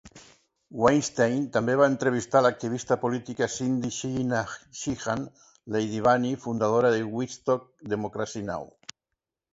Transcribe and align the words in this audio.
Weinstein 0.83 1.43
també 1.57 1.75
va 1.81 1.89
entrevistar 1.91 2.41
l'activista 2.45 2.97
política 3.03 3.49
Cindy 3.57 3.93
Sheehan, 3.99 5.29
Lady 5.77 6.03
Bunny, 6.09 6.33
fundadora 6.47 6.95
de 6.97 7.05
Wigstock, 7.19 7.73
Democracy 7.97 8.47
Now! 8.53 8.71